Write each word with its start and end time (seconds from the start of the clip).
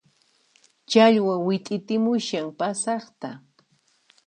Challwa 0.89 1.35
wit'itimushan 1.45 2.47
pasaqta 2.59 3.29